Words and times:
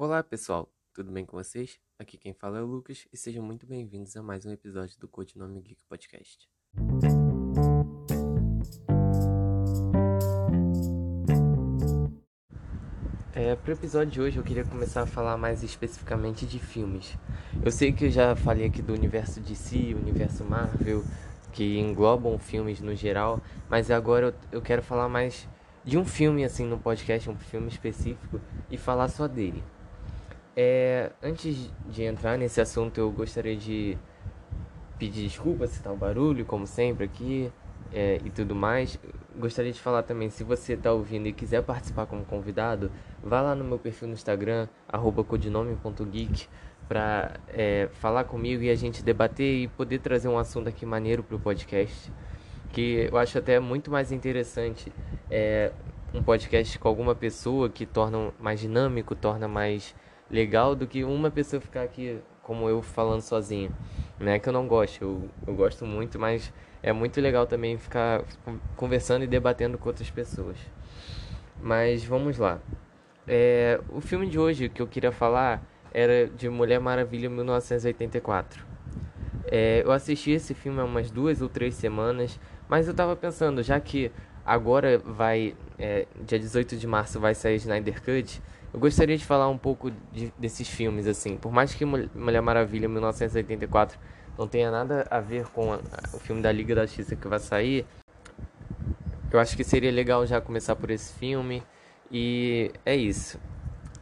Olá 0.00 0.22
pessoal, 0.22 0.72
tudo 0.94 1.10
bem 1.10 1.26
com 1.26 1.36
vocês? 1.36 1.76
Aqui 1.98 2.16
quem 2.16 2.32
fala 2.32 2.58
é 2.58 2.62
o 2.62 2.64
Lucas 2.64 3.08
e 3.12 3.16
sejam 3.16 3.42
muito 3.42 3.66
bem-vindos 3.66 4.16
a 4.16 4.22
mais 4.22 4.46
um 4.46 4.52
episódio 4.52 4.96
do 5.00 5.08
Codinome 5.08 5.60
Geek 5.60 5.80
Podcast. 5.88 6.48
É, 13.34 13.56
para 13.56 13.70
o 13.70 13.74
episódio 13.74 14.12
de 14.12 14.20
hoje 14.20 14.36
eu 14.36 14.44
queria 14.44 14.64
começar 14.64 15.02
a 15.02 15.06
falar 15.06 15.36
mais 15.36 15.64
especificamente 15.64 16.46
de 16.46 16.60
filmes. 16.60 17.18
Eu 17.60 17.72
sei 17.72 17.92
que 17.92 18.04
eu 18.04 18.10
já 18.12 18.36
falei 18.36 18.66
aqui 18.66 18.80
do 18.80 18.92
universo 18.92 19.40
DC, 19.40 19.96
universo 19.96 20.44
Marvel, 20.44 21.02
que 21.52 21.76
englobam 21.76 22.38
filmes 22.38 22.80
no 22.80 22.94
geral, 22.94 23.42
mas 23.68 23.90
agora 23.90 24.26
eu, 24.26 24.58
eu 24.58 24.62
quero 24.62 24.80
falar 24.80 25.08
mais 25.08 25.48
de 25.84 25.98
um 25.98 26.04
filme 26.04 26.44
assim 26.44 26.64
no 26.64 26.78
podcast, 26.78 27.28
um 27.28 27.36
filme 27.36 27.66
específico 27.66 28.40
e 28.70 28.78
falar 28.78 29.08
só 29.08 29.26
dele. 29.26 29.60
É, 30.60 31.12
antes 31.22 31.70
de 31.88 32.02
entrar 32.02 32.36
nesse 32.36 32.60
assunto, 32.60 32.98
eu 32.98 33.12
gostaria 33.12 33.54
de 33.54 33.96
pedir 34.98 35.22
desculpas 35.22 35.70
se 35.70 35.80
tá 35.80 35.92
um 35.92 35.96
barulho, 35.96 36.44
como 36.44 36.66
sempre 36.66 37.04
aqui 37.04 37.52
é, 37.92 38.18
e 38.24 38.28
tudo 38.28 38.56
mais. 38.56 38.98
Gostaria 39.38 39.70
de 39.70 39.78
falar 39.78 40.02
também, 40.02 40.28
se 40.28 40.42
você 40.42 40.72
está 40.72 40.92
ouvindo 40.92 41.28
e 41.28 41.32
quiser 41.32 41.62
participar 41.62 42.06
como 42.06 42.24
convidado, 42.24 42.90
vá 43.22 43.40
lá 43.40 43.54
no 43.54 43.62
meu 43.62 43.78
perfil 43.78 44.08
no 44.08 44.14
Instagram, 44.14 44.66
codinome.geek, 45.28 46.48
para 46.88 47.38
é, 47.46 47.88
falar 47.92 48.24
comigo 48.24 48.60
e 48.64 48.68
a 48.68 48.74
gente 48.74 49.00
debater 49.00 49.62
e 49.62 49.68
poder 49.68 50.00
trazer 50.00 50.26
um 50.26 50.38
assunto 50.38 50.68
aqui 50.68 50.84
maneiro 50.84 51.22
para 51.22 51.36
o 51.36 51.38
podcast. 51.38 52.12
Que 52.72 53.08
eu 53.12 53.16
acho 53.16 53.38
até 53.38 53.60
muito 53.60 53.92
mais 53.92 54.10
interessante 54.10 54.92
é, 55.30 55.70
um 56.12 56.20
podcast 56.20 56.76
com 56.80 56.88
alguma 56.88 57.14
pessoa 57.14 57.68
que 57.70 57.86
torna 57.86 58.32
mais 58.40 58.58
dinâmico, 58.58 59.14
torna 59.14 59.46
mais 59.46 59.94
legal 60.30 60.74
do 60.74 60.86
que 60.86 61.04
uma 61.04 61.30
pessoa 61.30 61.60
ficar 61.60 61.82
aqui 61.82 62.18
como 62.42 62.68
eu 62.68 62.80
falando 62.80 63.20
sozinho. 63.20 63.70
Não 64.18 64.32
é 64.32 64.38
que 64.38 64.48
eu 64.48 64.52
não 64.52 64.66
gosto, 64.66 65.02
eu, 65.02 65.28
eu 65.46 65.54
gosto 65.54 65.84
muito, 65.84 66.18
mas 66.18 66.52
é 66.82 66.92
muito 66.92 67.20
legal 67.20 67.46
também 67.46 67.76
ficar 67.76 68.24
conversando 68.76 69.24
e 69.24 69.26
debatendo 69.26 69.76
com 69.76 69.88
outras 69.88 70.10
pessoas. 70.10 70.56
Mas 71.60 72.04
vamos 72.04 72.38
lá. 72.38 72.60
É, 73.26 73.80
o 73.90 74.00
filme 74.00 74.26
de 74.26 74.38
hoje 74.38 74.68
que 74.68 74.80
eu 74.80 74.86
queria 74.86 75.12
falar 75.12 75.62
era 75.92 76.26
de 76.26 76.48
Mulher 76.48 76.80
Maravilha 76.80 77.28
1984. 77.28 78.64
É, 79.50 79.82
eu 79.84 79.92
assisti 79.92 80.30
esse 80.30 80.54
filme 80.54 80.80
há 80.80 80.84
umas 80.84 81.10
duas 81.10 81.40
ou 81.40 81.48
três 81.48 81.74
semanas, 81.74 82.38
mas 82.68 82.86
eu 82.86 82.94
tava 82.94 83.16
pensando, 83.16 83.62
já 83.62 83.80
que 83.80 84.10
agora 84.44 84.98
vai, 84.98 85.54
é, 85.78 86.06
dia 86.26 86.38
18 86.38 86.76
de 86.76 86.86
março 86.86 87.18
vai 87.18 87.34
sair 87.34 87.56
Snyder 87.56 88.02
Cut, 88.02 88.40
eu 88.72 88.78
gostaria 88.80 89.16
de 89.16 89.24
falar 89.24 89.48
um 89.48 89.58
pouco 89.58 89.90
de, 90.12 90.32
desses 90.38 90.68
filmes, 90.68 91.06
assim. 91.06 91.36
Por 91.36 91.50
mais 91.50 91.74
que 91.74 91.84
Mulher 91.84 92.42
Maravilha 92.42 92.88
1984 92.88 93.98
não 94.36 94.46
tenha 94.46 94.70
nada 94.70 95.06
a 95.10 95.20
ver 95.20 95.46
com 95.48 95.72
a, 95.72 95.78
o 96.12 96.18
filme 96.18 96.42
da 96.42 96.52
Liga 96.52 96.74
da 96.74 96.86
Justiça 96.86 97.16
que 97.16 97.26
vai 97.26 97.38
sair, 97.38 97.86
eu 99.30 99.38
acho 99.38 99.56
que 99.56 99.64
seria 99.64 99.90
legal 99.90 100.26
já 100.26 100.40
começar 100.40 100.76
por 100.76 100.90
esse 100.90 101.12
filme. 101.14 101.62
E 102.10 102.70
é 102.84 102.94
isso. 102.96 103.38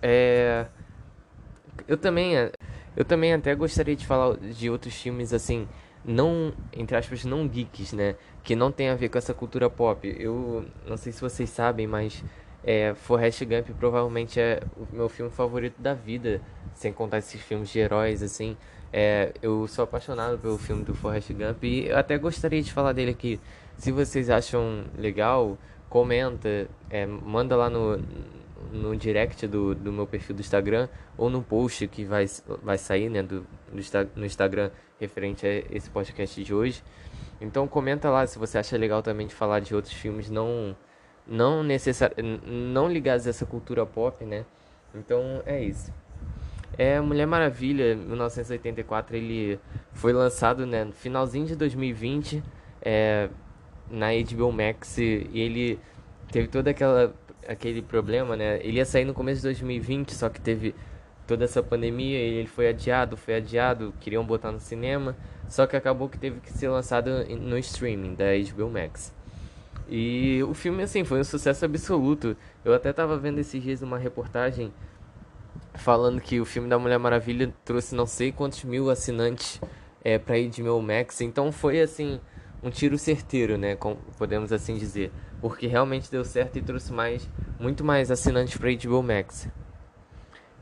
É... 0.02 0.66
Eu 1.86 1.96
também, 1.96 2.34
eu 2.96 3.04
também 3.04 3.32
até 3.32 3.54
gostaria 3.54 3.94
de 3.94 4.06
falar 4.06 4.36
de 4.36 4.70
outros 4.70 4.94
filmes 4.94 5.32
assim, 5.32 5.68
não, 6.04 6.52
entre 6.72 6.96
aspas, 6.96 7.24
não 7.24 7.46
geeks, 7.46 7.92
né? 7.92 8.16
Que 8.42 8.54
não 8.54 8.70
tem 8.70 8.88
a 8.88 8.94
ver 8.94 9.08
com 9.08 9.18
essa 9.18 9.34
cultura 9.34 9.68
pop. 9.68 10.14
Eu 10.18 10.64
não 10.86 10.96
sei 10.96 11.12
se 11.12 11.20
vocês 11.20 11.50
sabem, 11.50 11.86
mas 11.86 12.22
é, 12.66 12.94
Forrest 12.94 13.44
Gump 13.44 13.68
provavelmente 13.78 14.40
é 14.40 14.60
o 14.76 14.94
meu 14.94 15.08
filme 15.08 15.30
favorito 15.30 15.80
da 15.80 15.94
vida, 15.94 16.42
sem 16.74 16.92
contar 16.92 17.18
esses 17.18 17.40
filmes 17.40 17.70
de 17.70 17.78
heróis, 17.78 18.24
assim. 18.24 18.56
É, 18.92 19.32
eu 19.40 19.68
sou 19.68 19.84
apaixonado 19.84 20.36
pelo 20.38 20.58
filme 20.58 20.82
do 20.82 20.92
Forrest 20.92 21.32
Gump 21.32 21.62
e 21.62 21.86
eu 21.86 21.96
até 21.96 22.18
gostaria 22.18 22.60
de 22.60 22.72
falar 22.72 22.92
dele 22.92 23.12
aqui. 23.12 23.38
Se 23.78 23.92
vocês 23.92 24.28
acham 24.28 24.84
legal, 24.98 25.56
comenta, 25.88 26.68
é, 26.90 27.06
manda 27.06 27.54
lá 27.54 27.70
no, 27.70 28.02
no 28.72 28.96
direct 28.96 29.46
do, 29.46 29.72
do 29.72 29.92
meu 29.92 30.06
perfil 30.06 30.34
do 30.34 30.40
Instagram 30.40 30.88
ou 31.16 31.30
no 31.30 31.42
post 31.42 31.86
que 31.86 32.04
vai, 32.04 32.26
vai 32.64 32.78
sair 32.78 33.08
né, 33.08 33.22
do, 33.22 33.42
do, 33.72 34.10
no 34.16 34.26
Instagram 34.26 34.70
referente 34.98 35.46
a 35.46 35.50
esse 35.70 35.88
podcast 35.88 36.42
de 36.42 36.52
hoje. 36.52 36.82
Então 37.40 37.68
comenta 37.68 38.10
lá 38.10 38.26
se 38.26 38.38
você 38.40 38.58
acha 38.58 38.76
legal 38.76 39.02
também 39.02 39.28
de 39.28 39.34
falar 39.34 39.60
de 39.60 39.72
outros 39.72 39.94
filmes 39.94 40.28
não 40.28 40.74
não 41.26 41.62
necessar 41.62 42.12
não 42.46 42.88
ligados 42.88 43.26
a 43.26 43.30
essa 43.30 43.44
cultura 43.44 43.84
pop, 43.84 44.24
né? 44.24 44.44
Então 44.94 45.42
é 45.44 45.62
isso. 45.62 45.92
É 46.78 47.00
Mulher 47.00 47.26
Maravilha 47.26 47.96
1984, 47.96 49.16
ele 49.16 49.58
foi 49.92 50.12
lançado, 50.12 50.66
né, 50.66 50.84
no 50.84 50.92
finalzinho 50.92 51.46
de 51.46 51.56
2020, 51.56 52.42
é, 52.82 53.30
na 53.90 54.08
HBO 54.12 54.52
Max 54.52 54.98
e 54.98 55.28
ele 55.32 55.78
teve 56.30 56.48
todo 56.48 56.68
aquela 56.68 57.14
aquele 57.48 57.80
problema, 57.80 58.36
né? 58.36 58.58
Ele 58.62 58.78
ia 58.78 58.84
sair 58.84 59.04
no 59.04 59.14
começo 59.14 59.38
de 59.40 59.44
2020, 59.44 60.14
só 60.14 60.28
que 60.28 60.40
teve 60.40 60.74
toda 61.26 61.44
essa 61.44 61.62
pandemia 61.62 62.18
ele 62.18 62.46
foi 62.46 62.68
adiado, 62.68 63.16
foi 63.16 63.36
adiado, 63.36 63.94
queriam 64.00 64.24
botar 64.24 64.52
no 64.52 64.60
cinema, 64.60 65.16
só 65.48 65.66
que 65.66 65.76
acabou 65.76 66.08
que 66.08 66.18
teve 66.18 66.40
que 66.40 66.52
ser 66.52 66.68
lançado 66.68 67.24
no 67.36 67.58
streaming 67.58 68.14
da 68.14 68.26
HBO 68.52 68.70
Max. 68.70 69.15
E 69.88 70.42
o 70.42 70.52
filme, 70.54 70.82
assim, 70.82 71.04
foi 71.04 71.20
um 71.20 71.24
sucesso 71.24 71.64
absoluto. 71.64 72.36
Eu 72.64 72.74
até 72.74 72.92
tava 72.92 73.16
vendo 73.16 73.38
esses 73.38 73.62
dias 73.62 73.82
uma 73.82 73.98
reportagem 73.98 74.72
falando 75.74 76.20
que 76.20 76.40
o 76.40 76.44
filme 76.44 76.68
da 76.68 76.78
Mulher 76.78 76.98
Maravilha 76.98 77.52
trouxe 77.64 77.94
não 77.94 78.06
sei 78.06 78.32
quantos 78.32 78.64
mil 78.64 78.90
assinantes 78.90 79.60
é, 80.02 80.18
pra 80.18 80.36
HBO 80.36 80.80
Max. 80.82 81.20
Então 81.20 81.52
foi, 81.52 81.80
assim, 81.80 82.20
um 82.62 82.70
tiro 82.70 82.98
certeiro, 82.98 83.56
né? 83.56 83.76
Podemos 84.18 84.52
assim 84.52 84.76
dizer. 84.76 85.12
Porque 85.40 85.66
realmente 85.66 86.10
deu 86.10 86.24
certo 86.24 86.58
e 86.58 86.62
trouxe 86.62 86.92
mais, 86.92 87.28
muito 87.60 87.84
mais 87.84 88.10
assinantes 88.10 88.56
pra 88.56 88.70
HBO 88.72 89.02
Max. 89.02 89.48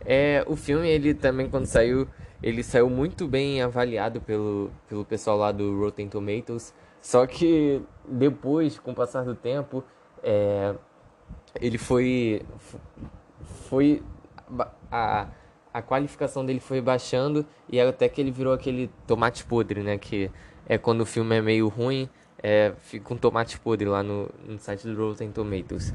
É, 0.04 0.44
o 0.46 0.54
filme, 0.54 0.88
ele 0.88 1.14
também, 1.14 1.48
quando 1.48 1.66
saiu, 1.66 2.06
ele 2.42 2.62
saiu 2.62 2.90
muito 2.90 3.26
bem 3.26 3.62
avaliado 3.62 4.20
pelo, 4.20 4.70
pelo 4.86 5.04
pessoal 5.04 5.38
lá 5.38 5.50
do 5.50 5.78
Rotten 5.78 6.08
Tomatoes. 6.08 6.74
Só 7.04 7.26
que 7.26 7.82
depois, 8.08 8.78
com 8.78 8.92
o 8.92 8.94
passar 8.94 9.26
do 9.26 9.34
tempo, 9.34 9.84
é, 10.22 10.74
ele 11.60 11.76
foi. 11.76 12.40
Foi. 13.68 14.02
A, 14.90 15.28
a 15.70 15.82
qualificação 15.82 16.46
dele 16.46 16.60
foi 16.60 16.80
baixando 16.80 17.44
e 17.68 17.78
até 17.78 18.08
que 18.08 18.22
ele 18.22 18.30
virou 18.30 18.54
aquele 18.54 18.90
tomate 19.06 19.44
podre, 19.44 19.82
né? 19.82 19.98
Que 19.98 20.30
é 20.66 20.78
quando 20.78 21.02
o 21.02 21.06
filme 21.06 21.36
é 21.36 21.42
meio 21.42 21.68
ruim, 21.68 22.08
é, 22.42 22.72
fica 22.78 23.12
um 23.12 23.18
tomate 23.18 23.60
podre 23.60 23.86
lá 23.86 24.02
no, 24.02 24.30
no 24.42 24.58
site 24.58 24.88
do 24.88 24.96
Rotten 24.96 25.30
Tomatoes. 25.30 25.92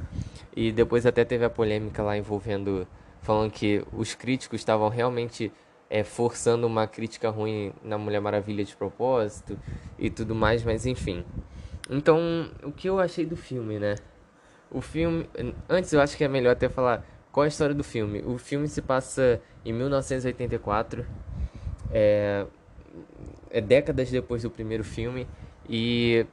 E 0.56 0.72
depois 0.72 1.08
até 1.08 1.25
teve 1.25 1.44
a 1.44 1.50
polêmica 1.50 2.03
lá 2.03 2.16
envolvendo. 2.16 2.88
falando 3.24 3.52
que 3.52 3.84
os 3.92 4.14
críticos 4.14 4.62
estavam 4.62 4.90
realmente 4.90 5.52
é, 5.90 6.04
forçando 6.04 6.68
uma 6.68 6.86
crítica 6.86 7.30
ruim 7.30 7.74
na 7.84 7.98
Mulher 7.98 8.22
Maravilha 8.22 8.64
de 8.64 8.76
propósito 8.76 9.58
e 9.98 10.10
tudo 10.10 10.36
mais, 10.36 10.64
mas 10.64 10.86
enfim. 10.86 11.26
Então, 11.90 12.52
o 12.64 12.72
que 12.72 12.88
eu 12.88 13.00
achei 13.00 13.26
do 13.26 13.36
filme, 13.36 13.80
né? 13.80 13.96
O 14.70 14.82
filme. 14.82 15.28
Antes 15.68 15.92
eu 15.92 16.00
acho 16.00 16.16
que 16.16 16.24
é 16.24 16.28
melhor 16.28 16.52
até 16.52 16.70
falar 16.70 17.04
qual 17.32 17.44
é 17.44 17.48
a 17.48 17.50
história 17.50 17.74
do 17.74 17.84
filme. 17.84 18.22
O 18.22 18.38
filme 18.38 18.68
se 18.68 18.82
passa 18.82 19.42
em 19.66 19.74
1984, 19.74 21.06
é, 21.92 22.46
é 23.50 23.60
décadas 23.60 24.12
depois 24.12 24.44
do 24.44 24.52
primeiro 24.52 24.84
filme, 24.84 25.28
e. 25.68 26.26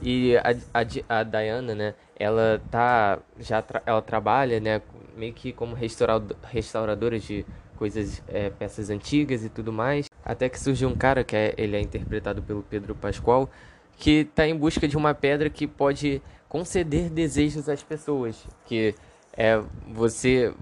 E 0.00 0.34
a, 0.38 0.52
a, 0.72 1.18
a 1.20 1.22
Diana, 1.22 1.74
né? 1.74 1.94
Ela 2.16 2.62
tá. 2.70 3.18
Já 3.38 3.60
tra, 3.60 3.82
ela 3.84 4.00
trabalha, 4.00 4.58
né? 4.58 4.80
Meio 5.14 5.34
que 5.34 5.52
como 5.52 5.76
restauradora 5.76 7.18
de 7.18 7.44
coisas, 7.76 8.22
é, 8.28 8.50
peças 8.50 8.90
antigas 8.90 9.44
e 9.44 9.48
tudo 9.48 9.72
mais. 9.72 10.08
Até 10.24 10.48
que 10.48 10.58
surge 10.58 10.84
um 10.86 10.94
cara, 10.94 11.24
que 11.24 11.36
é, 11.36 11.54
ele 11.56 11.76
é 11.76 11.80
interpretado 11.80 12.42
pelo 12.42 12.62
Pedro 12.62 12.94
Pascoal, 12.94 13.50
que 13.96 14.20
está 14.20 14.46
em 14.46 14.56
busca 14.56 14.86
de 14.86 14.96
uma 14.96 15.14
pedra 15.14 15.50
que 15.50 15.66
pode 15.66 16.22
conceder 16.48 17.10
desejos 17.10 17.68
às 17.68 17.82
pessoas. 17.82 18.46
Que 18.66 18.94
é 19.36 19.60
você 19.92 20.52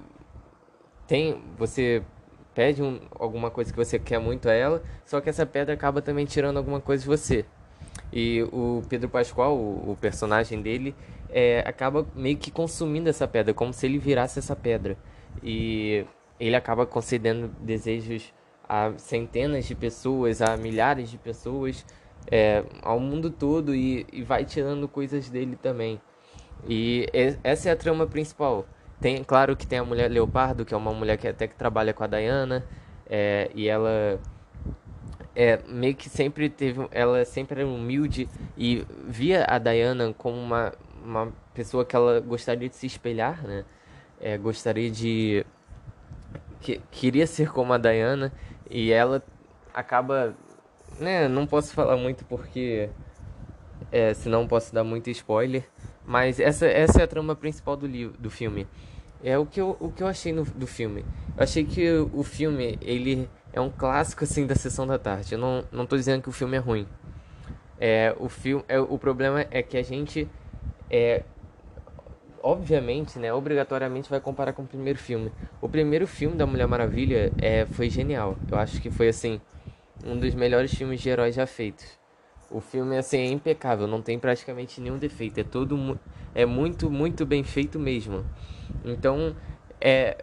tem, 1.07 1.43
você 1.59 2.03
pede 2.55 2.83
um, 2.83 3.01
alguma 3.19 3.51
coisa 3.51 3.73
que 3.73 3.77
você 3.77 3.99
quer 3.99 4.19
muito 4.19 4.49
a 4.49 4.53
ela, 4.53 4.83
só 5.05 5.21
que 5.21 5.29
essa 5.29 5.45
pedra 5.47 5.75
acaba 5.75 6.01
também 6.01 6.25
tirando 6.25 6.57
alguma 6.57 6.81
coisa 6.81 7.03
de 7.03 7.09
você. 7.09 7.45
E 8.13 8.43
o 8.53 8.83
Pedro 8.89 9.09
Pascoal, 9.09 9.57
o, 9.57 9.93
o 9.93 9.97
personagem 10.01 10.61
dele, 10.61 10.95
é, 11.29 11.63
acaba 11.67 12.07
meio 12.15 12.37
que 12.37 12.51
consumindo 12.51 13.09
essa 13.09 13.27
pedra, 13.27 13.55
como 13.55 13.73
se 13.73 13.87
ele 13.87 13.99
virasse 13.99 14.39
essa 14.39 14.57
pedra. 14.57 14.97
E 15.43 16.05
ele 16.41 16.57
acaba 16.57 16.87
concedendo 16.87 17.49
desejos 17.61 18.33
a 18.69 18.93
centenas 18.97 19.67
de 19.67 19.75
pessoas, 19.75 20.41
a 20.41 20.57
milhares 20.57 21.11
de 21.11 21.19
pessoas, 21.19 21.85
é, 22.31 22.65
ao 22.83 22.99
mundo 22.99 23.31
todo 23.31 23.75
e, 23.75 24.07
e 24.13 24.23
vai 24.23 24.45
tirando 24.45 24.89
coisas 24.89 25.29
dele 25.29 25.57
também. 25.61 26.01
E 26.69 27.07
essa 27.43 27.69
é 27.69 27.73
a 27.73 27.77
trama 27.77 28.07
principal. 28.07 28.67
tem, 29.01 29.23
claro 29.25 29.57
que 29.57 29.67
tem 29.67 29.79
a 29.79 29.85
mulher 29.85 30.11
Leopardo, 30.11 30.65
que 30.65 30.75
é 30.75 30.77
uma 30.77 30.93
mulher 30.93 31.17
que 31.17 31.29
até 31.29 31.47
que 31.47 31.55
trabalha 31.55 31.93
com 31.93 32.05
a 32.05 32.07
Diana, 32.07 32.65
é, 33.09 33.51
e 33.55 33.69
ela 33.69 34.21
é, 35.35 35.59
meio 35.67 35.95
que 35.95 36.09
sempre 36.09 36.49
teve, 36.49 36.87
ela 36.91 37.25
sempre 37.25 37.61
era 37.61 37.69
humilde 37.69 38.29
e 38.57 38.87
via 39.07 39.45
a 39.49 39.59
Diana 39.59 40.15
como 40.17 40.37
uma, 40.37 40.73
uma 41.05 41.33
pessoa 41.55 41.85
que 41.85 41.97
ela 41.97 42.21
gostaria 42.21 42.69
de 42.69 42.77
se 42.77 42.87
espelhar, 42.87 43.43
né? 43.43 43.65
É, 44.21 44.37
gostaria 44.37 44.91
de 44.91 45.45
que, 46.61 46.81
queria 46.91 47.27
ser 47.27 47.51
como 47.51 47.73
a 47.73 47.79
Diana 47.79 48.33
e 48.69 48.93
ela 48.93 49.23
acaba, 49.75 50.35
né? 50.99 51.29
Não 51.29 51.47
posso 51.47 51.73
falar 51.73 51.97
muito 51.97 52.25
porque 52.25 52.89
é, 53.91 54.15
senão 54.15 54.47
posso 54.47 54.75
dar 54.75 54.85
muito 54.85 55.11
spoiler, 55.11 55.69
mas 56.05 56.39
essa, 56.39 56.67
essa 56.67 57.01
é 57.01 57.05
a 57.05 57.09
trama 57.09 57.35
principal 57.35 57.77
do 57.77 57.87
livro, 57.87 58.17
do 58.19 58.31
filme. 58.31 58.67
É 59.23 59.37
o 59.39 59.45
que 59.45 59.61
eu, 59.61 59.77
o 59.79 59.91
que 59.91 60.03
eu 60.03 60.07
achei 60.07 60.33
no, 60.33 60.45
do 60.45 60.67
filme. 60.67 61.05
Eu 61.37 61.43
achei 61.43 61.65
que 61.65 61.91
o, 62.13 62.23
filme 62.23 62.79
ele 62.81 63.29
é 63.53 63.61
um 63.61 63.71
clássico 63.71 64.25
assim 64.25 64.47
da 64.47 64.55
sessão 64.55 64.87
da 64.87 64.99
tarde. 64.99 65.35
Eu 65.35 65.39
não, 65.39 65.65
não 65.71 65.85
tô 65.85 65.97
dizendo 65.97 66.23
que 66.23 66.29
o 66.29 66.33
filme 66.33 66.57
é 66.57 66.61
ruim. 66.61 66.87
É, 67.79 68.15
o 68.19 68.29
filme, 68.29 68.65
é, 68.67 68.81
o 68.81 68.99
problema 68.99 69.47
é 69.51 69.63
que 69.63 69.77
a 69.77 69.83
gente 69.83 70.27
é 70.91 71.23
obviamente, 72.43 73.19
né, 73.19 73.33
obrigatoriamente 73.33 74.09
vai 74.11 74.21
comparar 74.21 74.53
com 74.53 74.63
o 74.63 74.67
primeiro 74.67 74.99
filme. 74.99 75.33
O 75.61 75.69
primeiro 75.69 76.07
filme 76.07 76.37
da 76.37 76.47
Mulher 76.47 76.67
Maravilha 76.67 77.33
é 77.39 77.67
foi 77.67 77.91
genial. 77.91 78.37
Eu 78.51 78.59
acho 78.59 78.81
que 78.81 78.91
foi 78.91 79.09
assim 79.09 79.41
um 80.05 80.19
dos 80.19 80.35
melhores 80.35 80.75
filmes 80.75 81.01
de 81.01 81.09
heróis 81.09 81.35
já 81.35 81.47
feitos. 81.47 81.99
O 82.51 82.61
filme 82.61 82.97
assim 82.97 83.19
é 83.19 83.27
impecável, 83.27 83.87
não 83.87 84.03
tem 84.03 84.19
praticamente 84.19 84.81
nenhum 84.81 84.99
defeito, 84.99 85.39
é 85.39 85.45
todo 85.45 85.99
é 86.35 86.45
muito 86.45 86.91
muito 86.91 87.25
bem 87.25 87.45
feito 87.45 87.79
mesmo. 87.79 88.25
Então, 88.85 89.37
é 89.81 90.17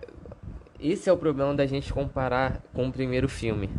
esse 0.79 1.09
é 1.09 1.13
o 1.13 1.17
problema 1.17 1.55
da 1.55 1.65
gente 1.65 1.91
comparar 1.91 2.61
com 2.73 2.87
o 2.87 2.91
primeiro 2.91 3.27
filme. 3.27 3.69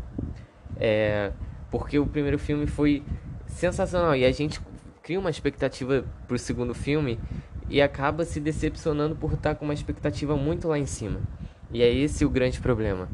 É, 0.77 1.33
porque 1.71 1.99
o 1.99 2.07
primeiro 2.07 2.39
filme 2.39 2.67
foi 2.67 3.03
sensacional 3.47 4.15
e 4.17 4.25
a 4.25 4.33
gente 4.33 4.61
cria 5.03 5.19
uma 5.19 5.31
expectativa 5.31 6.05
pro 6.27 6.39
segundo 6.39 6.75
filme 6.75 7.19
e 7.69 7.83
acaba 7.83 8.25
se 8.25 8.41
decepcionando 8.41 9.15
por 9.17 9.33
estar 9.35 9.55
com 9.55 9.65
uma 9.65 9.75
expectativa 9.75 10.37
muito 10.37 10.69
lá 10.69 10.79
em 10.79 10.87
cima. 10.87 11.21
E 11.71 11.83
é 11.83 11.93
esse 11.93 12.25
o 12.25 12.31
grande 12.31 12.61
problema. 12.61 13.09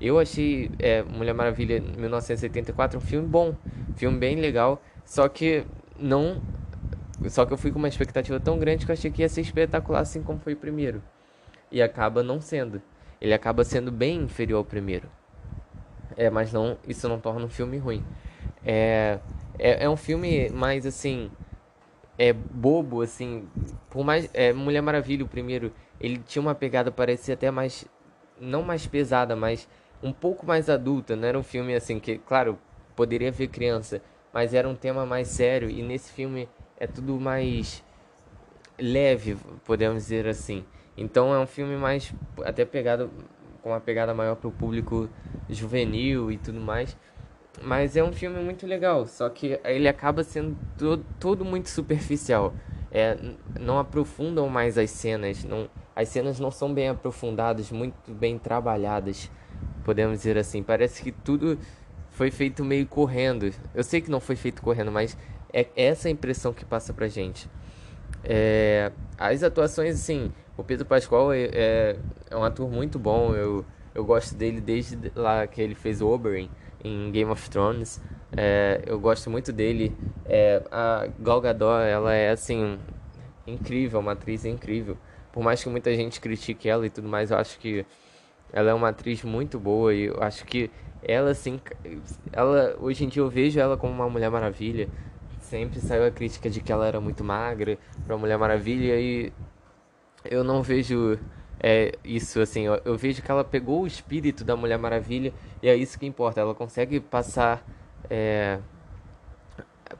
Eu 0.00 0.18
achei 0.18 0.70
é, 0.78 1.02
Mulher 1.02 1.32
Maravilha 1.32 1.80
1984 1.80 2.98
um 2.98 3.00
filme 3.00 3.26
bom, 3.26 3.54
filme 3.96 4.18
bem 4.18 4.36
legal, 4.36 4.82
só 5.04 5.28
que 5.28 5.64
não. 5.98 6.42
Só 7.28 7.46
que 7.46 7.52
eu 7.52 7.56
fui 7.56 7.70
com 7.70 7.78
uma 7.78 7.88
expectativa 7.88 8.38
tão 8.38 8.58
grande 8.58 8.84
que 8.84 8.90
eu 8.90 8.94
achei 8.94 9.10
que 9.10 9.22
ia 9.22 9.28
ser 9.28 9.40
espetacular 9.40 10.00
assim 10.00 10.22
como 10.22 10.38
foi 10.38 10.52
o 10.52 10.56
primeiro. 10.56 11.02
E 11.72 11.80
acaba 11.80 12.22
não 12.22 12.40
sendo 12.40 12.82
ele 13.24 13.32
acaba 13.32 13.64
sendo 13.64 13.90
bem 13.90 14.20
inferior 14.22 14.58
ao 14.58 14.64
primeiro. 14.64 15.08
É, 16.14 16.28
mas 16.28 16.52
não, 16.52 16.76
isso 16.86 17.08
não 17.08 17.18
torna 17.18 17.46
um 17.46 17.48
filme 17.48 17.78
ruim. 17.78 18.04
É, 18.62 19.18
é, 19.58 19.84
é 19.84 19.88
um 19.88 19.96
filme 19.96 20.50
mais 20.50 20.84
assim, 20.84 21.30
é 22.18 22.32
bobo 22.32 23.02
assim. 23.02 23.48
Por 23.90 24.04
mais 24.04 24.28
é, 24.32 24.52
Mulher 24.52 24.80
Maravilha 24.80 25.24
o 25.24 25.28
primeiro, 25.28 25.72
ele 26.00 26.18
tinha 26.18 26.42
uma 26.42 26.54
pegada 26.54 26.90
parecia 26.90 27.34
até 27.34 27.50
mais 27.50 27.86
não 28.40 28.62
mais 28.62 28.86
pesada, 28.86 29.36
mas 29.36 29.68
um 30.02 30.12
pouco 30.12 30.46
mais 30.46 30.68
adulta. 30.68 31.16
Não 31.16 31.26
era 31.26 31.38
um 31.38 31.42
filme 31.42 31.74
assim 31.74 31.98
que, 31.98 32.18
claro, 32.18 32.58
poderia 32.94 33.30
ver 33.32 33.48
criança, 33.48 34.02
mas 34.32 34.54
era 34.54 34.68
um 34.68 34.74
tema 34.74 35.06
mais 35.06 35.28
sério 35.28 35.70
e 35.70 35.82
nesse 35.82 36.12
filme 36.12 36.48
é 36.78 36.86
tudo 36.86 37.18
mais 37.20 37.82
leve, 38.78 39.36
podemos 39.64 40.02
dizer 40.02 40.26
assim. 40.26 40.64
Então 40.96 41.34
é 41.34 41.38
um 41.38 41.46
filme 41.46 41.76
mais 41.76 42.12
até 42.44 42.64
pegado 42.64 43.10
com 43.62 43.70
uma 43.70 43.80
pegada 43.80 44.12
maior 44.12 44.36
para 44.36 44.48
o 44.48 44.52
público 44.52 45.08
juvenil 45.48 46.30
e 46.30 46.36
tudo 46.36 46.60
mais. 46.60 46.96
Mas 47.62 47.96
é 47.96 48.02
um 48.02 48.12
filme 48.12 48.42
muito 48.42 48.66
legal, 48.66 49.06
só 49.06 49.28
que 49.28 49.58
ele 49.64 49.88
acaba 49.88 50.24
sendo 50.24 50.56
todo, 51.18 51.44
muito 51.44 51.68
superficial. 51.70 52.52
É, 52.90 53.16
não 53.58 53.78
aprofundam 53.78 54.48
mais 54.48 54.78
as 54.78 54.90
cenas, 54.90 55.44
não, 55.44 55.68
as 55.94 56.08
cenas 56.08 56.38
não 56.38 56.50
são 56.50 56.72
bem 56.72 56.88
aprofundadas, 56.88 57.70
muito 57.70 58.12
bem 58.12 58.38
trabalhadas, 58.38 59.30
podemos 59.84 60.18
dizer 60.18 60.38
assim. 60.38 60.62
Parece 60.62 61.02
que 61.02 61.10
tudo 61.10 61.58
foi 62.10 62.30
feito 62.30 62.64
meio 62.64 62.86
correndo. 62.86 63.52
Eu 63.74 63.82
sei 63.82 64.00
que 64.00 64.10
não 64.10 64.20
foi 64.20 64.36
feito 64.36 64.62
correndo, 64.62 64.92
mas 64.92 65.16
é 65.52 65.68
essa 65.76 66.08
a 66.08 66.10
impressão 66.10 66.52
que 66.52 66.64
passa 66.64 66.92
pra 66.92 67.08
gente. 67.08 67.48
É, 68.22 68.92
as 69.18 69.42
atuações, 69.42 69.94
assim, 69.94 70.32
o 70.56 70.64
Pedro 70.64 70.86
Pascoal 70.86 71.32
é, 71.32 71.44
é, 71.52 71.96
é, 72.30 72.36
um 72.36 72.44
ator 72.44 72.70
muito 72.70 72.98
bom. 72.98 73.34
Eu, 73.34 73.64
eu 73.94 74.04
gosto 74.04 74.34
dele 74.34 74.60
desde 74.60 75.12
lá 75.14 75.46
que 75.46 75.60
ele 75.60 75.74
fez 75.74 76.00
Oberyn 76.00 76.48
em 76.84 77.10
Game 77.10 77.30
of 77.30 77.50
Thrones. 77.50 78.00
É, 78.36 78.82
eu 78.86 79.00
gosto 79.00 79.30
muito 79.30 79.52
dele. 79.52 79.96
É, 80.26 80.62
a 80.70 81.08
Gal 81.18 81.40
Gadot, 81.40 81.82
ela 81.82 82.14
é 82.14 82.30
assim 82.30 82.78
incrível, 83.46 84.00
uma 84.00 84.12
atriz 84.12 84.44
incrível. 84.44 84.96
Por 85.32 85.42
mais 85.42 85.62
que 85.62 85.68
muita 85.68 85.92
gente 85.94 86.20
critique 86.20 86.68
ela 86.68 86.86
e 86.86 86.90
tudo 86.90 87.08
mais, 87.08 87.30
eu 87.30 87.38
acho 87.38 87.58
que 87.58 87.84
ela 88.52 88.70
é 88.70 88.74
uma 88.74 88.90
atriz 88.90 89.24
muito 89.24 89.58
boa 89.58 89.92
e 89.92 90.04
eu 90.04 90.22
acho 90.22 90.44
que 90.44 90.70
ela 91.02 91.30
assim, 91.30 91.60
ela 92.32 92.76
hoje 92.78 93.04
em 93.04 93.08
dia 93.08 93.20
eu 93.20 93.28
vejo 93.28 93.58
ela 93.58 93.76
como 93.76 93.92
uma 93.92 94.08
Mulher 94.08 94.30
Maravilha. 94.30 94.88
Sempre 95.40 95.80
saiu 95.80 96.06
a 96.06 96.10
crítica 96.10 96.48
de 96.48 96.60
que 96.60 96.72
ela 96.72 96.86
era 96.86 97.00
muito 97.00 97.22
magra 97.24 97.78
para 98.06 98.16
Mulher 98.16 98.38
Maravilha 98.38 98.98
e 98.98 99.32
eu 100.24 100.42
não 100.42 100.62
vejo 100.62 101.18
é, 101.60 101.92
isso 102.04 102.40
assim. 102.40 102.62
Eu, 102.62 102.80
eu, 102.84 102.96
vejo 102.96 103.22
que 103.22 103.30
ela 103.30 103.44
pegou 103.44 103.82
o 103.82 103.86
espírito 103.86 104.44
da 104.44 104.56
Mulher 104.56 104.78
Maravilha 104.78 105.32
e 105.62 105.68
é 105.68 105.76
isso 105.76 105.98
que 105.98 106.06
importa. 106.06 106.40
Ela 106.40 106.54
consegue 106.54 107.00
passar 107.00 107.64
é, 108.10 108.58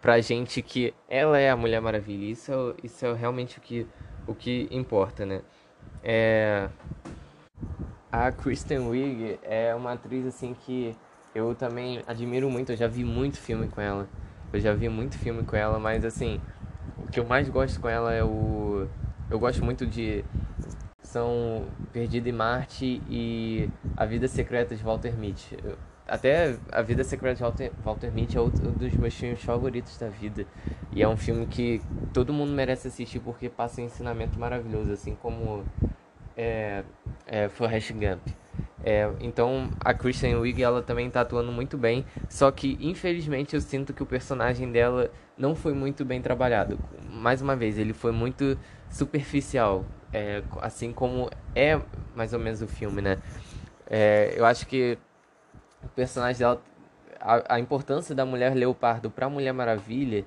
pra 0.01 0.21
gente 0.21 0.61
que 0.63 0.95
ela 1.09 1.39
é 1.39 1.51
a 1.51 1.57
Mulher 1.57 1.81
Maravilha. 1.81 2.31
Isso 2.31 2.53
é, 2.53 2.87
isso 2.87 3.07
é 3.07 3.13
realmente 3.15 3.59
o 3.59 3.61
que, 3.61 3.87
o 4.27 4.35
que 4.35 4.69
importa, 4.71 5.25
né? 5.25 5.43
É, 6.03 6.69
a 8.13 8.31
Kristen 8.31 8.89
Wiig 8.89 9.39
é 9.43 9.75
uma 9.75 9.93
atriz 9.93 10.27
assim 10.27 10.55
que 10.55 10.95
eu 11.35 11.55
também 11.55 12.03
admiro 12.07 12.51
muito. 12.51 12.73
Eu 12.73 12.77
já 12.77 12.87
vi 12.87 13.05
muito 13.05 13.39
filme 13.39 13.69
com 13.69 13.81
ela. 13.81 14.09
Eu 14.53 14.61
já 14.61 14.73
vi 14.73 14.89
muito 14.89 15.19
filme 15.19 15.43
com 15.43 15.57
ela, 15.57 15.79
mas 15.79 16.05
assim, 16.05 16.41
o 16.99 17.11
que 17.11 17.19
eu 17.19 17.25
mais 17.25 17.49
gosto 17.49 17.81
com 17.81 17.89
ela 17.89 18.13
é 18.13 18.23
o 18.23 18.87
eu 19.31 19.39
gosto 19.39 19.65
muito 19.65 19.87
de 19.87 20.25
são 21.15 21.67
Perdido 21.93 22.29
em 22.29 22.33
Marte 22.33 23.01
e 23.09 23.71
A 23.97 24.05
Vida 24.05 24.27
Secreta 24.27 24.75
de 24.75 24.83
Walter 24.83 25.17
Mitty. 25.17 25.57
Até 26.09 26.57
A 26.73 26.83
Vida 26.83 27.05
Secreta 27.05 27.37
de 27.37 27.43
Walter, 27.43 27.73
Walter 27.85 28.13
Mitty 28.13 28.37
é 28.37 28.41
um 28.41 28.51
dos 28.51 28.93
meus 28.95 29.15
filmes 29.15 29.41
favoritos 29.41 29.97
da 29.97 30.09
vida. 30.09 30.45
E 30.93 31.05
é 31.05 31.09
um 31.09 31.17
filme 31.17 31.47
que 31.47 31.81
todo 32.13 32.33
mundo 32.33 32.53
merece 32.53 32.89
assistir 32.89 33.21
porque 33.21 33.49
passa 33.49 33.81
um 33.81 33.85
ensinamento 33.85 34.41
maravilhoso, 34.41 34.91
assim 34.91 35.15
como 35.23 35.65
é, 36.37 36.83
é 37.29 37.49
Forrest 37.49 37.93
Gump. 37.93 38.27
É, 38.83 39.09
então 39.21 39.71
a 39.81 39.95
Kristen 39.95 40.35
Wiig 40.35 40.63
ela 40.63 40.83
também 40.83 41.07
está 41.07 41.21
atuando 41.21 41.51
muito 41.51 41.79
bem, 41.79 42.05
só 42.29 42.51
que 42.51 42.77
infelizmente 42.81 43.55
eu 43.55 43.61
sinto 43.61 43.95
que 43.95 44.03
o 44.03 44.07
personagem 44.07 44.71
dela 44.71 45.11
não 45.39 45.55
foi 45.55 45.73
muito 45.73 46.05
bem 46.05 46.21
trabalhado. 46.21 46.79
Mais 47.09 47.41
uma 47.41 47.55
vez, 47.55 47.79
ele 47.79 47.93
foi 47.95 48.13
muito 48.13 48.59
superficial, 48.91 49.87
é, 50.15 50.43
assim 50.63 50.93
como 50.93 51.29
é 51.57 51.81
mais 52.15 52.33
ou 52.33 52.39
menos 52.39 52.63
o 52.63 52.69
filme, 52.69 53.03
né? 53.03 53.19
É, 53.91 54.33
eu 54.37 54.47
acho 54.47 54.67
que 54.67 54.97
o 55.83 55.89
personagem 55.89 56.39
dela, 56.39 56.63
a, 57.21 57.57
a 57.57 57.61
importância 57.61 58.15
da 58.15 58.25
mulher 58.25 58.55
leopardo 58.55 59.11
para 59.11 59.27
a 59.27 59.29
Mulher 59.29 59.53
Maravilha, 59.53 60.25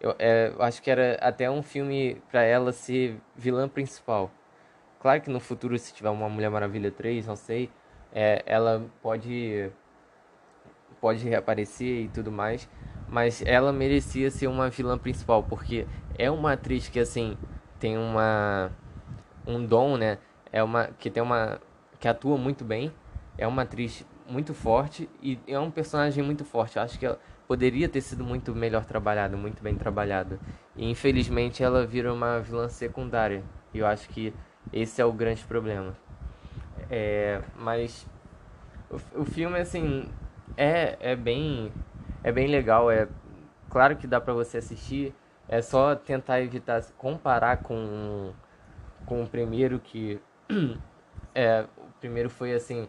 eu, 0.00 0.14
é, 0.18 0.52
eu, 0.54 0.62
acho 0.62 0.82
que 0.82 0.90
era 0.90 1.18
até 1.22 1.50
um 1.50 1.62
filme 1.62 2.20
para 2.30 2.42
ela 2.42 2.70
ser 2.70 3.16
vilã 3.34 3.68
principal. 3.68 4.30
Claro 5.00 5.22
que 5.22 5.30
no 5.30 5.40
futuro, 5.40 5.78
se 5.78 5.94
tiver 5.94 6.10
uma 6.10 6.28
Mulher 6.28 6.50
Maravilha 6.50 6.90
3, 6.90 7.26
não 7.26 7.36
sei, 7.36 7.70
é, 8.12 8.42
ela 8.46 8.84
pode 9.02 9.70
pode 11.00 11.26
reaparecer 11.26 12.04
e 12.04 12.08
tudo 12.08 12.30
mais, 12.30 12.68
mas 13.08 13.42
ela 13.46 13.72
merecia 13.72 14.30
ser 14.30 14.48
uma 14.48 14.68
vilã 14.68 14.98
principal 14.98 15.42
porque 15.42 15.86
é 16.18 16.30
uma 16.30 16.52
atriz 16.52 16.90
que 16.90 17.00
assim 17.00 17.38
tem 17.78 17.96
uma 17.96 18.70
um 19.46 19.64
dom, 19.64 19.96
né? 19.96 20.18
É 20.52 20.62
uma 20.62 20.88
que 20.98 21.10
tem 21.10 21.22
uma 21.22 21.60
que 21.98 22.08
atua 22.08 22.36
muito 22.36 22.64
bem, 22.64 22.92
é 23.36 23.46
uma 23.46 23.62
atriz 23.62 24.06
muito 24.26 24.54
forte 24.54 25.08
e 25.22 25.38
é 25.46 25.58
um 25.58 25.70
personagem 25.70 26.22
muito 26.24 26.44
forte. 26.44 26.76
Eu 26.76 26.82
acho 26.82 26.98
que 26.98 27.06
ela 27.06 27.18
poderia 27.46 27.88
ter 27.88 28.00
sido 28.00 28.24
muito 28.24 28.54
melhor 28.54 28.84
trabalhado, 28.84 29.36
muito 29.36 29.62
bem 29.62 29.74
trabalhado. 29.74 30.38
E 30.76 30.88
infelizmente 30.88 31.62
ela 31.62 31.84
vira 31.84 32.12
uma 32.12 32.40
vilã 32.40 32.68
secundária. 32.68 33.42
E 33.74 33.78
eu 33.78 33.86
acho 33.86 34.08
que 34.08 34.32
esse 34.72 35.00
é 35.00 35.04
o 35.04 35.12
grande 35.12 35.44
problema. 35.44 35.96
É, 36.88 37.42
mas 37.56 38.06
o, 38.90 39.22
o 39.22 39.24
filme 39.24 39.58
assim 39.58 40.08
é, 40.56 40.96
é 41.00 41.16
bem 41.16 41.72
é 42.22 42.32
bem 42.32 42.46
legal, 42.48 42.90
é 42.90 43.08
claro 43.70 43.96
que 43.96 44.06
dá 44.06 44.20
para 44.20 44.34
você 44.34 44.58
assistir 44.58 45.14
é 45.50 45.60
só 45.60 45.96
tentar 45.96 46.40
evitar 46.40 46.80
comparar 46.96 47.56
com, 47.58 48.32
com 49.06 49.22
o 49.22 49.26
primeiro 49.26 49.78
que 49.78 50.20
É, 51.34 51.64
o 51.76 51.92
primeiro 52.00 52.28
foi 52.28 52.52
assim 52.52 52.88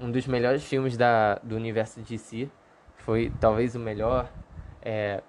um 0.00 0.10
dos 0.10 0.26
melhores 0.26 0.64
filmes 0.64 0.96
da, 0.96 1.36
do 1.42 1.56
universo 1.56 2.00
DC. 2.00 2.48
Foi 2.96 3.32
talvez 3.40 3.74
o 3.74 3.78
melhor. 3.78 4.30
É, 4.82 5.22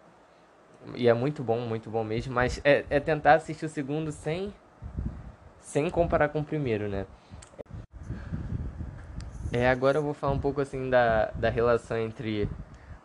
e 0.96 1.08
é 1.08 1.14
muito 1.14 1.44
bom, 1.44 1.60
muito 1.62 1.90
bom 1.90 2.04
mesmo. 2.04 2.34
Mas 2.34 2.60
é, 2.64 2.86
é 2.90 3.00
tentar 3.00 3.36
assistir 3.36 3.66
o 3.66 3.70
segundo 3.70 4.12
sem, 4.12 4.54
sem 5.60 5.90
comparar 5.90 6.30
com 6.30 6.40
o 6.40 6.44
primeiro, 6.44 6.88
né? 6.90 7.06
É, 9.52 9.70
agora 9.70 10.00
eu 10.00 10.04
vou 10.04 10.14
falar 10.14 10.34
um 10.34 10.40
pouco 10.40 10.60
assim 10.62 10.90
da, 10.90 11.26
da 11.36 11.50
relação 11.50 11.98
entre 11.98 12.50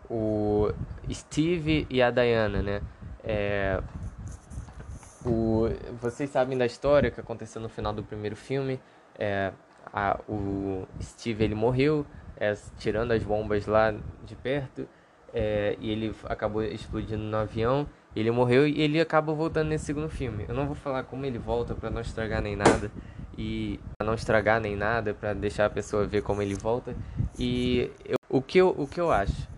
o 0.08 0.72
Steve 1.12 1.86
e 1.90 2.00
a 2.00 2.10
Diana, 2.10 2.62
né? 2.62 2.80
É, 3.22 3.80
vocês 6.00 6.30
sabem 6.30 6.56
da 6.56 6.66
história 6.66 7.10
que 7.10 7.20
aconteceu 7.20 7.60
no 7.60 7.68
final 7.68 7.92
do 7.92 8.02
primeiro 8.02 8.36
filme. 8.36 8.80
É, 9.18 9.52
a, 9.92 10.20
o 10.28 10.86
Steve 11.00 11.44
ele 11.44 11.54
morreu, 11.54 12.06
é, 12.36 12.54
tirando 12.78 13.12
as 13.12 13.22
bombas 13.22 13.66
lá 13.66 13.94
de 14.24 14.36
perto, 14.36 14.88
é, 15.32 15.76
e 15.80 15.90
ele 15.90 16.14
acabou 16.24 16.62
explodindo 16.62 17.22
no 17.22 17.36
avião. 17.36 17.86
Ele 18.16 18.30
morreu 18.30 18.66
e 18.66 18.80
ele 18.80 19.00
acaba 19.00 19.32
voltando 19.32 19.68
nesse 19.68 19.86
segundo 19.86 20.08
filme. 20.08 20.44
Eu 20.48 20.54
não 20.54 20.66
vou 20.66 20.74
falar 20.74 21.04
como 21.04 21.24
ele 21.24 21.38
volta 21.38 21.74
para 21.74 21.90
não 21.90 22.00
estragar 22.00 22.42
nem 22.42 22.56
nada 22.56 22.90
e 23.36 23.78
pra 23.96 24.06
não 24.06 24.14
estragar 24.14 24.60
nem 24.60 24.74
nada, 24.74 25.14
para 25.14 25.32
deixar 25.32 25.66
a 25.66 25.70
pessoa 25.70 26.04
ver 26.06 26.22
como 26.22 26.42
ele 26.42 26.54
volta. 26.54 26.94
E 27.38 27.90
eu, 28.04 28.16
o 28.28 28.42
que 28.42 28.58
eu, 28.58 28.74
o 28.76 28.86
que 28.86 29.00
eu 29.00 29.12
acho? 29.12 29.48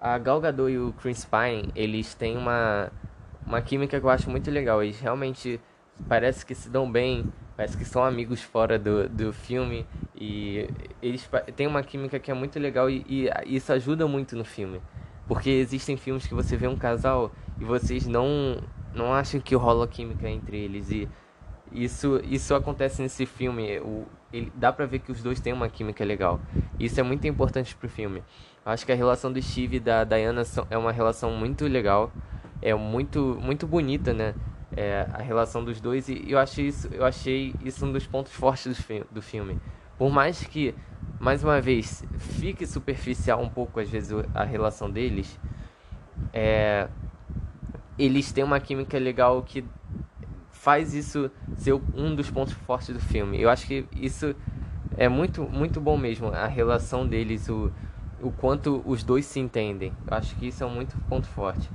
A 0.00 0.16
Gal 0.18 0.40
Gadot 0.40 0.70
e 0.70 0.78
o 0.78 0.92
Chris 0.92 1.24
Pine, 1.24 1.72
eles 1.74 2.14
têm 2.14 2.36
uma 2.36 2.90
uma 3.52 3.60
química 3.60 4.00
que 4.00 4.06
eu 4.06 4.10
acho 4.10 4.30
muito 4.30 4.50
legal. 4.50 4.82
Eles 4.82 4.98
realmente 4.98 5.60
parece 6.08 6.44
que 6.44 6.54
se 6.54 6.70
dão 6.70 6.90
bem, 6.90 7.30
parece 7.54 7.76
que 7.76 7.84
são 7.84 8.02
amigos 8.02 8.42
fora 8.42 8.78
do, 8.78 9.08
do 9.08 9.32
filme 9.32 9.86
e 10.18 10.66
eles 11.02 11.28
têm 11.54 11.66
uma 11.66 11.82
química 11.82 12.18
que 12.18 12.30
é 12.30 12.34
muito 12.34 12.58
legal 12.58 12.88
e, 12.88 13.04
e 13.06 13.30
isso 13.44 13.72
ajuda 13.72 14.06
muito 14.08 14.34
no 14.34 14.44
filme. 14.44 14.80
Porque 15.28 15.50
existem 15.50 15.96
filmes 15.98 16.26
que 16.26 16.34
você 16.34 16.56
vê 16.56 16.66
um 16.66 16.76
casal 16.76 17.30
e 17.60 17.64
vocês 17.64 18.06
não 18.06 18.56
não 18.94 19.14
acham 19.14 19.40
que 19.40 19.54
rola 19.54 19.88
química 19.88 20.28
entre 20.28 20.58
eles 20.58 20.90
e 20.90 21.08
isso 21.70 22.20
isso 22.24 22.54
acontece 22.54 23.02
nesse 23.02 23.26
filme. 23.26 23.78
O, 23.80 24.06
ele, 24.32 24.50
dá 24.54 24.72
pra 24.72 24.86
ver 24.86 25.00
que 25.00 25.12
os 25.12 25.22
dois 25.22 25.40
têm 25.40 25.52
uma 25.52 25.68
química 25.68 26.02
legal. 26.02 26.40
Isso 26.80 26.98
é 26.98 27.02
muito 27.02 27.26
importante 27.26 27.76
pro 27.76 27.88
filme. 27.88 28.22
Acho 28.64 28.86
que 28.86 28.92
a 28.92 28.94
relação 28.94 29.30
do 29.30 29.42
Steve 29.42 29.76
e 29.76 29.80
da 29.80 30.04
Diana 30.04 30.42
são, 30.42 30.66
é 30.70 30.78
uma 30.78 30.90
relação 30.90 31.30
muito 31.32 31.66
legal 31.66 32.10
é 32.62 32.74
muito 32.74 33.38
muito 33.42 33.66
bonita, 33.66 34.12
né? 34.14 34.34
É, 34.74 35.06
a 35.12 35.20
relação 35.20 35.62
dos 35.62 35.80
dois 35.82 36.08
e 36.08 36.24
eu 36.26 36.38
achei 36.38 36.68
isso 36.68 36.88
eu 36.90 37.04
achei 37.04 37.54
isso 37.62 37.84
um 37.84 37.92
dos 37.92 38.06
pontos 38.06 38.32
fortes 38.32 38.66
do, 38.66 38.82
fi 38.82 39.04
do 39.10 39.20
filme. 39.20 39.58
Por 39.98 40.10
mais 40.10 40.42
que 40.44 40.74
mais 41.20 41.44
uma 41.44 41.60
vez 41.60 42.04
fique 42.18 42.66
superficial 42.66 43.42
um 43.42 43.48
pouco 43.48 43.80
às 43.80 43.90
vezes 43.90 44.12
a 44.34 44.44
relação 44.44 44.90
deles, 44.90 45.38
é, 46.32 46.88
eles 47.98 48.32
têm 48.32 48.44
uma 48.44 48.60
química 48.60 48.98
legal 48.98 49.42
que 49.42 49.64
faz 50.50 50.94
isso 50.94 51.30
ser 51.56 51.74
um 51.94 52.14
dos 52.14 52.30
pontos 52.30 52.54
fortes 52.54 52.94
do 52.94 53.00
filme. 53.00 53.40
Eu 53.40 53.50
acho 53.50 53.66
que 53.66 53.84
isso 53.94 54.34
é 54.96 55.08
muito 55.08 55.42
muito 55.42 55.80
bom 55.80 55.96
mesmo 55.98 56.28
a 56.28 56.46
relação 56.46 57.06
deles, 57.06 57.48
o 57.48 57.70
o 58.22 58.30
quanto 58.30 58.80
os 58.86 59.02
dois 59.02 59.26
se 59.26 59.40
entendem. 59.40 59.92
Eu 60.06 60.16
acho 60.16 60.34
que 60.36 60.46
isso 60.46 60.62
é 60.62 60.66
um 60.66 60.70
muito 60.70 60.96
ponto 61.08 61.26
forte. 61.26 61.68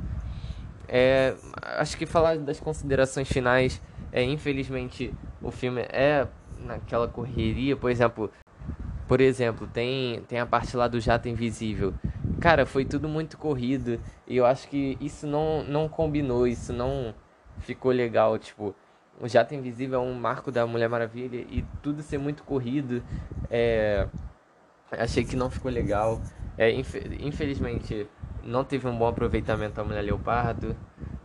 É, 0.87 1.35
acho 1.61 1.97
que 1.97 2.05
falar 2.05 2.37
das 2.37 2.59
considerações 2.59 3.27
finais 3.27 3.81
é 4.11 4.23
infelizmente 4.23 5.13
o 5.41 5.51
filme 5.51 5.81
é 5.81 6.27
naquela 6.59 7.07
correria, 7.07 7.75
por 7.75 7.91
exemplo, 7.91 8.31
por 9.07 9.21
exemplo, 9.21 9.67
tem 9.67 10.21
tem 10.27 10.39
a 10.39 10.45
parte 10.45 10.75
lá 10.77 10.87
do 10.87 10.99
jato 10.99 11.27
invisível. 11.27 11.93
Cara, 12.39 12.65
foi 12.65 12.85
tudo 12.85 13.07
muito 13.09 13.37
corrido 13.37 13.99
e 14.25 14.37
eu 14.37 14.45
acho 14.45 14.67
que 14.69 14.97
isso 15.01 15.27
não 15.27 15.63
não 15.63 15.89
combinou, 15.89 16.47
isso 16.47 16.71
não 16.71 17.13
ficou 17.59 17.91
legal, 17.91 18.37
tipo, 18.37 18.73
o 19.19 19.27
jato 19.27 19.53
invisível 19.55 19.99
é 19.99 20.03
um 20.03 20.13
marco 20.13 20.51
da 20.51 20.65
Mulher 20.65 20.87
Maravilha 20.89 21.37
e 21.37 21.65
tudo 21.81 22.01
ser 22.01 22.17
muito 22.17 22.43
corrido, 22.43 23.03
é 23.49 24.07
achei 24.91 25.23
que 25.25 25.35
não 25.35 25.49
ficou 25.49 25.71
legal. 25.71 26.21
É, 26.57 26.71
infelizmente 26.71 28.07
não 28.47 28.63
teve 28.63 28.87
um 28.87 28.97
bom 28.97 29.07
aproveitamento 29.07 29.75
da 29.75 29.83
Mulher 29.83 30.01
Leopardo. 30.01 30.75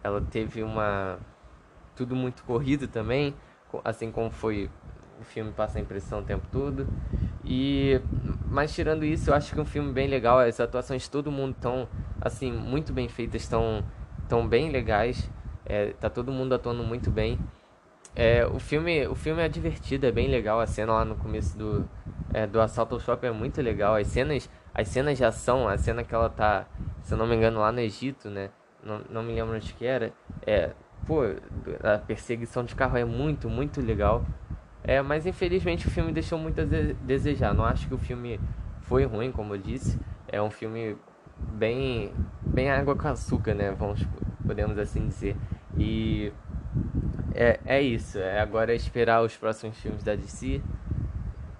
Ela 0.03 0.21
teve 0.21 0.63
uma. 0.63 1.19
Tudo 1.95 2.17
muito 2.17 2.43
corrido 2.45 2.89
também, 2.89 3.35
assim 3.85 4.11
como 4.11 4.31
foi 4.31 4.69
o 5.21 5.25
filme 5.25 5.53
passa 5.53 5.79
a 5.79 5.81
impressão 5.81 6.21
o 6.21 6.23
tempo 6.23 6.47
todo. 6.51 6.87
E 7.45 8.01
mas 8.49 8.75
tirando 8.75 9.05
isso, 9.05 9.31
eu 9.31 9.35
acho 9.35 9.53
que 9.53 9.59
é 9.59 9.63
um 9.63 9.67
filme 9.67 9.93
bem 9.93 10.09
legal, 10.09 10.39
as 10.41 10.59
atuações 10.59 11.03
de 11.03 11.11
todo 11.11 11.31
mundo 11.31 11.53
estão 11.53 11.89
assim 12.21 12.53
muito 12.53 12.93
bem 12.93 13.09
feitas, 13.09 13.43
estão 13.43 13.85
tão 14.29 14.47
bem 14.47 14.71
legais. 14.71 15.31
É, 15.65 15.93
tá 15.93 16.11
todo 16.11 16.33
mundo 16.33 16.55
atuando 16.55 16.83
muito 16.83 17.11
bem. 17.11 17.39
É, 18.15 18.45
o 18.47 18.59
filme, 18.59 19.07
o 19.07 19.15
filme 19.15 19.41
é 19.41 19.49
divertido, 19.49 20.07
é 20.07 20.13
bem 20.13 20.29
legal. 20.29 20.61
A 20.61 20.67
cena 20.67 20.93
lá 20.93 21.05
no 21.05 21.15
começo 21.15 21.57
do 21.57 21.89
é, 22.35 22.47
do 22.47 22.61
assalto 22.61 22.95
ao 22.95 23.01
shopping 23.01 23.29
é 23.29 23.33
muito 23.33 23.63
legal. 23.63 23.95
As 23.95 24.09
cenas, 24.09 24.51
as 24.75 24.89
cenas 24.89 25.17
de 25.19 25.25
ação, 25.25 25.69
a 25.69 25.79
cena 25.79 26.03
que 26.03 26.15
ela 26.15 26.29
tá 26.29 26.67
se 27.03 27.13
eu 27.13 27.19
não 27.19 27.27
me 27.27 27.37
engano, 27.37 27.61
lá 27.61 27.73
no 27.73 27.81
Egito, 27.81 28.29
né? 28.31 28.51
Não, 28.83 29.01
não 29.11 29.23
me 29.23 29.33
lembro 29.33 29.55
onde 29.55 29.73
que 29.75 29.85
era. 29.85 30.13
É, 30.47 30.73
pô, 31.07 31.23
a 31.83 31.99
perseguição 31.99 32.65
de 32.65 32.75
carro 32.75 32.97
é 32.97 33.05
muito, 33.05 33.49
muito 33.49 33.81
legal. 33.81 34.25
É, 34.85 35.01
mas 35.01 35.27
infelizmente 35.27 35.87
o 35.87 35.91
filme 35.91 36.13
deixou 36.13 36.39
muito 36.39 36.61
a 36.61 36.65
desejar. 36.65 37.55
Não 37.55 37.65
acho 37.65 37.87
que 37.87 37.95
o 37.95 37.99
filme 37.99 38.41
foi 38.83 39.05
ruim, 39.05 39.31
como 39.31 39.55
eu 39.55 39.59
disse. 39.59 39.99
É 40.29 40.43
um 40.43 40.51
filme 40.51 40.97
bem, 41.39 42.13
bem 42.41 42.71
água 42.71 42.97
com 42.97 43.09
açúcar, 43.09 43.55
né? 43.55 43.71
Vamos, 43.73 44.01
podemos 44.45 44.79
assim 44.79 45.07
dizer. 45.07 45.37
E 45.77 46.33
é, 47.35 47.61
é 47.65 47.81
isso. 47.81 48.19
É 48.19 48.41
agora 48.41 48.75
esperar 48.75 49.23
os 49.23 49.37
próximos 49.37 49.79
filmes 49.79 50.03
da 50.03 50.15
DC. 50.17 50.61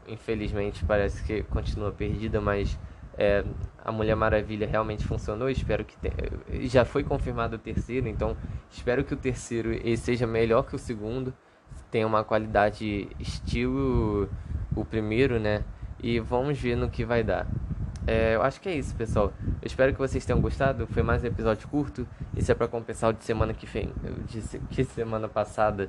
Infelizmente 0.09 0.85
parece 0.85 1.23
que 1.23 1.43
continua 1.45 1.93
perdida, 1.93 2.41
mas 2.41 2.79
é, 3.17 3.45
a 3.85 3.93
Mulher 3.93 4.15
Maravilha 4.15 4.67
realmente 4.67 5.05
funcionou. 5.05 5.51
Espero 5.51 5.85
que 5.85 5.97
tenha, 5.97 6.15
já 6.69 6.85
foi 6.85 7.03
confirmado 7.03 7.57
o 7.57 7.59
terceiro, 7.59 8.09
então 8.09 8.37
espero 8.71 9.05
que 9.05 9.15
o 9.15 9.17
terceiro 9.17 9.71
seja 9.97 10.27
melhor 10.27 10.65
que 10.65 10.75
o 10.75 10.79
segundo, 10.79 11.33
tenha 11.91 12.07
uma 12.07 12.25
qualidade 12.25 13.09
estilo 13.21 14.29
o 14.75 14.85
primeiro, 14.85 15.39
né? 15.39 15.65
E 16.03 16.19
vamos 16.19 16.59
ver 16.59 16.77
no 16.77 16.89
que 16.89 17.05
vai 17.05 17.23
dar. 17.23 17.47
É, 18.07 18.35
eu 18.35 18.43
acho 18.43 18.61
que 18.61 18.69
é 18.69 18.75
isso, 18.75 18.95
pessoal. 18.97 19.33
Eu 19.41 19.67
espero 19.67 19.93
que 19.93 19.99
vocês 19.99 20.25
tenham 20.25 20.41
gostado. 20.41 20.87
Foi 20.89 21.03
mais 21.03 21.23
um 21.23 21.27
episódio 21.27 21.69
curto. 21.69 22.07
Isso 22.37 22.51
é 22.51 22.55
para 22.55 22.67
compensar 22.67 23.11
o 23.11 23.13
de 23.13 23.23
semana 23.23 23.55
que 23.55 23.65
vem, 23.67 23.93
de, 24.27 24.59
que 24.71 24.83
semana 24.83 25.29
passada 25.29 25.89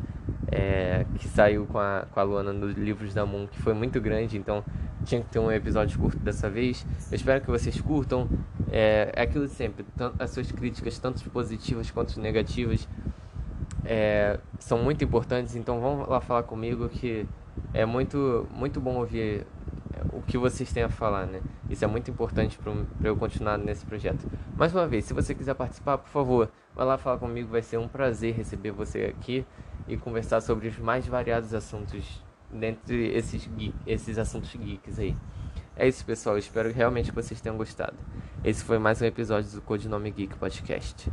é, 0.51 1.05
que 1.17 1.27
saiu 1.27 1.65
com 1.65 1.79
a, 1.79 2.05
com 2.11 2.19
a 2.19 2.23
Luana 2.23 2.53
nos 2.53 2.75
livros 2.75 3.13
da 3.13 3.25
Moon, 3.25 3.47
que 3.47 3.59
foi 3.59 3.73
muito 3.73 3.99
grande. 3.99 4.37
Então 4.37 4.63
tinha 5.03 5.21
que 5.21 5.29
ter 5.29 5.39
um 5.39 5.51
episódio 5.51 5.99
curto 5.99 6.17
dessa 6.19 6.49
vez. 6.49 6.85
Eu 7.11 7.15
espero 7.15 7.41
que 7.41 7.49
vocês 7.49 7.79
curtam. 7.79 8.27
É, 8.71 9.11
é 9.15 9.21
aquilo 9.23 9.47
sempre, 9.47 9.85
as 10.17 10.31
suas 10.31 10.51
críticas, 10.51 10.97
tanto 10.97 11.29
positivas 11.29 11.91
quanto 11.91 12.19
negativas, 12.19 12.87
é, 13.85 14.39
são 14.59 14.79
muito 14.79 15.03
importantes. 15.03 15.55
Então 15.55 15.79
vão 15.79 16.09
lá 16.09 16.19
falar 16.19 16.43
comigo 16.43 16.89
que 16.89 17.27
é 17.73 17.85
muito, 17.85 18.47
muito 18.51 18.81
bom 18.81 18.95
ouvir 18.95 19.45
o 20.11 20.21
que 20.21 20.37
vocês 20.37 20.71
têm 20.71 20.83
a 20.83 20.89
falar, 20.89 21.25
né? 21.25 21.41
Isso 21.69 21.83
é 21.83 21.87
muito 21.87 22.09
importante 22.09 22.57
para 22.57 22.73
eu 23.09 23.15
continuar 23.15 23.57
nesse 23.57 23.85
projeto. 23.85 24.27
Mais 24.55 24.73
uma 24.73 24.87
vez, 24.87 25.05
se 25.05 25.13
você 25.13 25.33
quiser 25.33 25.53
participar, 25.53 25.97
por 25.97 26.09
favor, 26.09 26.51
vai 26.75 26.85
lá 26.85 26.97
falar 26.97 27.17
comigo. 27.17 27.49
Vai 27.49 27.61
ser 27.61 27.77
um 27.77 27.87
prazer 27.87 28.33
receber 28.35 28.71
você 28.71 29.05
aqui 29.05 29.45
e 29.87 29.97
conversar 29.97 30.41
sobre 30.41 30.67
os 30.67 30.77
mais 30.77 31.07
variados 31.07 31.53
assuntos 31.53 32.22
dentre 32.53 33.07
esses, 33.15 33.49
esses 33.85 34.17
assuntos 34.17 34.53
geeks 34.55 34.99
aí. 34.99 35.15
É 35.75 35.87
isso, 35.87 36.05
pessoal. 36.05 36.37
espero 36.37 36.71
realmente 36.71 37.09
que 37.09 37.15
vocês 37.15 37.41
tenham 37.41 37.57
gostado. 37.57 37.97
Esse 38.43 38.63
foi 38.63 38.77
mais 38.77 39.01
um 39.01 39.05
episódio 39.05 39.51
do 39.51 39.61
Codinome 39.61 40.11
Geek 40.11 40.35
Podcast. 40.35 41.09